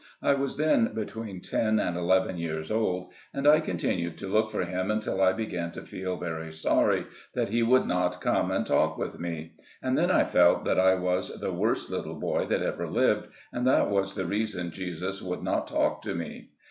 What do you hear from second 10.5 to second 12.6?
that I was the worst lit tle boy